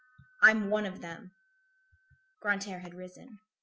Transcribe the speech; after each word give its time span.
I'm 0.41 0.71
one 0.71 0.87
of 0.87 1.01
them." 1.01 1.29
Grantaire 2.41 2.79
had 2.81 2.95
risen. 2.95 3.37